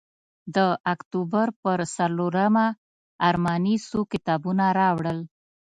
[0.55, 0.57] د
[0.93, 2.65] اکتوبر پر څلورمه
[3.27, 5.19] ارماني څو کتابه راوړل.